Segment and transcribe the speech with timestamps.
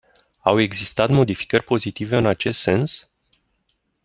[0.45, 3.11] Au existat modificări pozitive în acest sens?